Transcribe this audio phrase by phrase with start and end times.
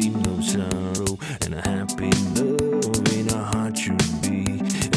[0.00, 4.44] sleep, no sorrow, and a happy love in a heart should be,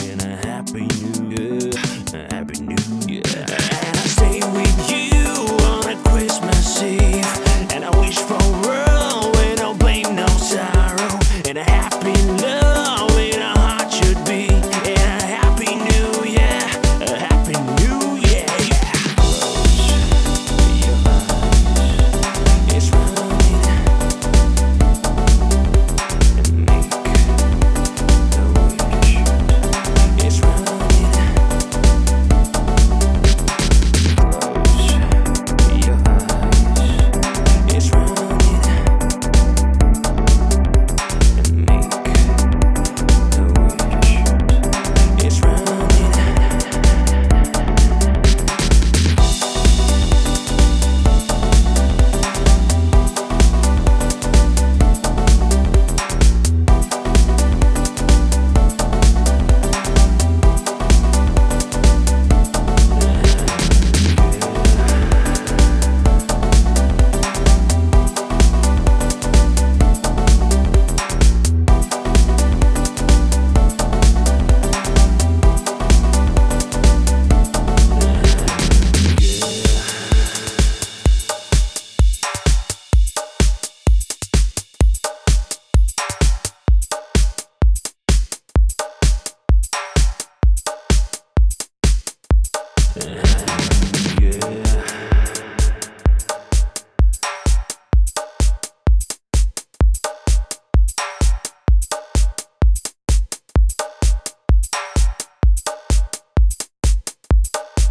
[0.09, 1.69] and a happy new year,
[2.13, 3.21] a happy new year.
[3.25, 5.25] And I stay with you
[5.67, 11.19] on a Christmas Eve, and I wish for a world where no blame, no sorrow,
[11.45, 12.58] and a happy love.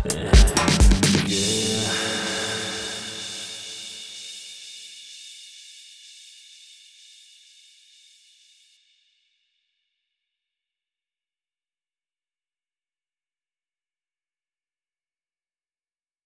[0.05, 0.48] Yeah.